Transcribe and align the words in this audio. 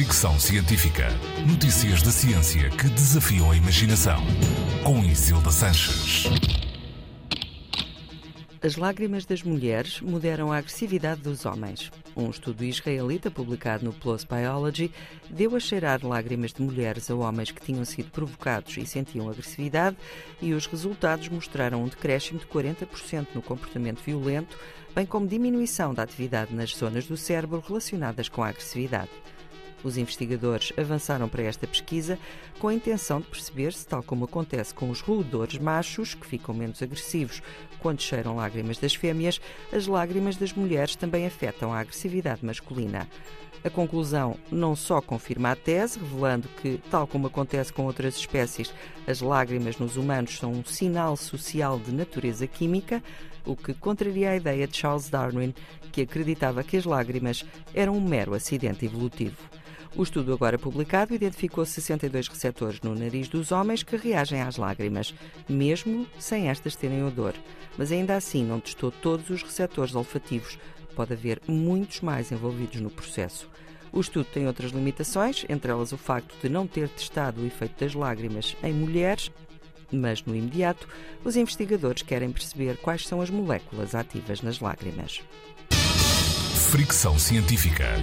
Fricção 0.00 0.40
Científica. 0.40 1.08
Notícias 1.46 2.00
da 2.00 2.10
ciência 2.10 2.70
que 2.70 2.88
desafiam 2.88 3.50
a 3.50 3.54
imaginação. 3.54 4.18
Com 4.82 5.04
Isilda 5.04 5.50
Sanches. 5.50 6.24
As 8.62 8.76
lágrimas 8.76 9.26
das 9.26 9.42
mulheres 9.42 10.00
moderam 10.00 10.50
a 10.50 10.56
agressividade 10.56 11.20
dos 11.20 11.44
homens. 11.44 11.92
Um 12.16 12.30
estudo 12.30 12.64
israelita 12.64 13.30
publicado 13.30 13.84
no 13.84 13.92
PLOS 13.92 14.24
Biology 14.24 14.90
deu 15.28 15.54
a 15.54 15.60
cheirar 15.60 16.00
lágrimas 16.02 16.54
de 16.54 16.62
mulheres 16.62 17.10
a 17.10 17.14
homens 17.14 17.50
que 17.50 17.60
tinham 17.60 17.84
sido 17.84 18.10
provocados 18.10 18.78
e 18.78 18.86
sentiam 18.86 19.28
agressividade, 19.28 19.98
e 20.40 20.54
os 20.54 20.64
resultados 20.64 21.28
mostraram 21.28 21.84
um 21.84 21.88
decréscimo 21.88 22.38
de 22.38 22.46
40% 22.46 23.26
no 23.34 23.42
comportamento 23.42 24.02
violento, 24.02 24.58
bem 24.94 25.04
como 25.04 25.28
diminuição 25.28 25.92
da 25.92 26.04
atividade 26.04 26.54
nas 26.54 26.74
zonas 26.74 27.04
do 27.04 27.18
cérebro 27.18 27.62
relacionadas 27.66 28.30
com 28.30 28.42
a 28.42 28.48
agressividade. 28.48 29.10
Os 29.82 29.96
investigadores 29.96 30.72
avançaram 30.76 31.28
para 31.28 31.42
esta 31.42 31.66
pesquisa 31.66 32.18
com 32.58 32.68
a 32.68 32.74
intenção 32.74 33.20
de 33.20 33.28
perceber 33.28 33.72
se, 33.72 33.86
tal 33.86 34.02
como 34.02 34.24
acontece 34.24 34.74
com 34.74 34.90
os 34.90 35.00
roedores 35.00 35.58
machos, 35.58 36.14
que 36.14 36.26
ficam 36.26 36.54
menos 36.54 36.82
agressivos 36.82 37.42
quando 37.78 38.02
cheiram 38.02 38.36
lágrimas 38.36 38.78
das 38.78 38.94
fêmeas, 38.94 39.40
as 39.72 39.86
lágrimas 39.86 40.36
das 40.36 40.52
mulheres 40.52 40.96
também 40.96 41.26
afetam 41.26 41.72
a 41.72 41.80
agressividade 41.80 42.44
masculina. 42.44 43.08
A 43.62 43.68
conclusão 43.68 44.36
não 44.50 44.74
só 44.74 45.02
confirma 45.02 45.50
a 45.50 45.56
tese, 45.56 45.98
revelando 45.98 46.48
que, 46.60 46.80
tal 46.90 47.06
como 47.06 47.26
acontece 47.26 47.70
com 47.70 47.84
outras 47.84 48.16
espécies, 48.16 48.72
as 49.06 49.20
lágrimas 49.20 49.76
nos 49.76 49.96
humanos 49.96 50.38
são 50.38 50.50
um 50.50 50.64
sinal 50.64 51.14
social 51.14 51.78
de 51.78 51.92
natureza 51.92 52.46
química, 52.46 53.02
o 53.44 53.54
que 53.54 53.74
contraria 53.74 54.30
a 54.30 54.36
ideia 54.36 54.66
de 54.66 54.76
Charles 54.76 55.10
Darwin, 55.10 55.54
que 55.92 56.02
acreditava 56.02 56.62
que 56.62 56.76
as 56.76 56.86
lágrimas 56.86 57.44
eram 57.74 57.96
um 57.96 58.00
mero 58.00 58.32
acidente 58.32 58.86
evolutivo. 58.86 59.36
O 59.96 60.02
estudo 60.02 60.32
agora 60.32 60.58
publicado 60.58 61.14
identificou 61.14 61.64
62 61.64 62.28
receptores 62.28 62.80
no 62.80 62.94
nariz 62.94 63.28
dos 63.28 63.50
homens 63.50 63.82
que 63.82 63.96
reagem 63.96 64.40
às 64.40 64.56
lágrimas, 64.56 65.12
mesmo 65.48 66.06
sem 66.18 66.48
estas 66.48 66.76
terem 66.76 67.04
odor. 67.04 67.34
Mas 67.76 67.90
ainda 67.90 68.14
assim 68.14 68.44
não 68.44 68.60
testou 68.60 68.90
todos 68.90 69.28
os 69.30 69.42
receptores 69.42 69.94
olfativos. 69.94 70.58
Pode 70.94 71.12
haver 71.12 71.40
muitos 71.46 72.00
mais 72.00 72.30
envolvidos 72.30 72.80
no 72.80 72.90
processo. 72.90 73.48
O 73.92 74.00
estudo 74.00 74.26
tem 74.26 74.46
outras 74.46 74.70
limitações, 74.70 75.44
entre 75.48 75.72
elas 75.72 75.90
o 75.90 75.98
facto 75.98 76.36
de 76.40 76.48
não 76.48 76.66
ter 76.66 76.88
testado 76.88 77.42
o 77.42 77.46
efeito 77.46 77.80
das 77.80 77.94
lágrimas 77.94 78.56
em 78.62 78.72
mulheres, 78.72 79.32
mas 79.90 80.24
no 80.24 80.36
imediato 80.36 80.88
os 81.24 81.34
investigadores 81.34 82.02
querem 82.02 82.30
perceber 82.30 82.76
quais 82.76 83.06
são 83.06 83.20
as 83.20 83.30
moléculas 83.30 83.96
ativas 83.96 84.40
nas 84.42 84.60
lágrimas. 84.60 85.20
Fricção 86.70 87.18
Científica. 87.18 87.96